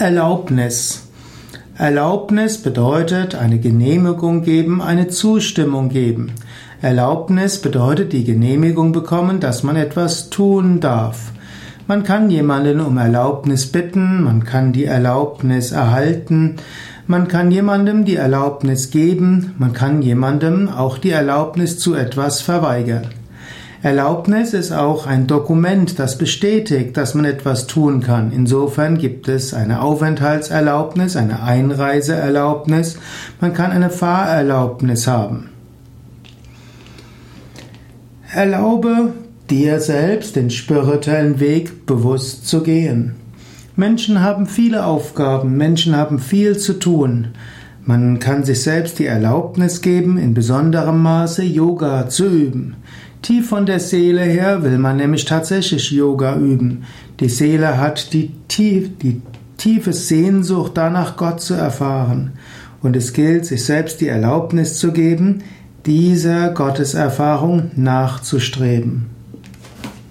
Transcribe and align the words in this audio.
Erlaubnis. 0.00 1.08
Erlaubnis 1.76 2.56
bedeutet 2.56 3.34
eine 3.34 3.58
Genehmigung 3.58 4.42
geben, 4.42 4.80
eine 4.80 5.08
Zustimmung 5.08 5.90
geben. 5.90 6.32
Erlaubnis 6.80 7.60
bedeutet 7.60 8.14
die 8.14 8.24
Genehmigung 8.24 8.92
bekommen, 8.92 9.40
dass 9.40 9.62
man 9.62 9.76
etwas 9.76 10.30
tun 10.30 10.80
darf. 10.80 11.32
Man 11.86 12.02
kann 12.02 12.30
jemanden 12.30 12.80
um 12.80 12.96
Erlaubnis 12.96 13.66
bitten, 13.66 14.22
man 14.22 14.44
kann 14.44 14.72
die 14.72 14.86
Erlaubnis 14.86 15.70
erhalten, 15.70 16.56
man 17.06 17.28
kann 17.28 17.50
jemandem 17.50 18.06
die 18.06 18.16
Erlaubnis 18.16 18.90
geben, 18.90 19.54
man 19.58 19.74
kann 19.74 20.00
jemandem 20.00 20.70
auch 20.70 20.96
die 20.96 21.10
Erlaubnis 21.10 21.78
zu 21.78 21.94
etwas 21.94 22.40
verweigern. 22.40 23.19
Erlaubnis 23.82 24.52
ist 24.52 24.72
auch 24.72 25.06
ein 25.06 25.26
Dokument, 25.26 25.98
das 25.98 26.18
bestätigt, 26.18 26.98
dass 26.98 27.14
man 27.14 27.24
etwas 27.24 27.66
tun 27.66 28.02
kann. 28.02 28.30
Insofern 28.30 28.98
gibt 28.98 29.26
es 29.26 29.54
eine 29.54 29.80
Aufenthaltserlaubnis, 29.80 31.16
eine 31.16 31.42
Einreiseerlaubnis, 31.42 32.98
man 33.40 33.54
kann 33.54 33.70
eine 33.70 33.88
Fahrerlaubnis 33.88 35.06
haben. 35.06 35.48
Erlaube 38.32 39.14
dir 39.48 39.80
selbst 39.80 40.36
den 40.36 40.50
spirituellen 40.50 41.40
Weg 41.40 41.86
bewusst 41.86 42.46
zu 42.46 42.62
gehen. 42.62 43.16
Menschen 43.76 44.20
haben 44.20 44.46
viele 44.46 44.84
Aufgaben, 44.84 45.56
Menschen 45.56 45.96
haben 45.96 46.18
viel 46.18 46.58
zu 46.58 46.74
tun. 46.74 47.28
Man 47.84 48.18
kann 48.18 48.44
sich 48.44 48.62
selbst 48.62 48.98
die 48.98 49.06
Erlaubnis 49.06 49.80
geben, 49.80 50.18
in 50.18 50.34
besonderem 50.34 51.02
Maße 51.02 51.42
Yoga 51.42 52.08
zu 52.08 52.26
üben. 52.26 52.76
Tief 53.22 53.48
von 53.48 53.66
der 53.66 53.80
Seele 53.80 54.22
her 54.22 54.62
will 54.62 54.78
man 54.78 54.96
nämlich 54.96 55.24
tatsächlich 55.24 55.90
Yoga 55.90 56.36
üben. 56.36 56.84
Die 57.20 57.28
Seele 57.28 57.78
hat 57.78 58.12
die, 58.12 58.32
tief, 58.48 58.90
die 58.98 59.20
tiefe 59.56 59.92
Sehnsucht 59.92 60.72
danach, 60.74 61.16
Gott 61.16 61.40
zu 61.40 61.54
erfahren. 61.54 62.32
Und 62.82 62.96
es 62.96 63.12
gilt, 63.12 63.44
sich 63.44 63.64
selbst 63.64 64.00
die 64.00 64.08
Erlaubnis 64.08 64.78
zu 64.78 64.92
geben, 64.92 65.42
dieser 65.84 66.50
Gotteserfahrung 66.50 67.70
nachzustreben. 67.76 69.06